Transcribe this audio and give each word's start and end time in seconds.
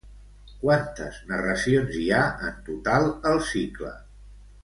Quantes 0.61 1.19
narracions 1.31 1.99
hi 1.99 2.07
ha 2.19 2.23
en 2.49 2.57
total 2.69 3.07
al 3.33 3.39
cicle? 3.53 3.93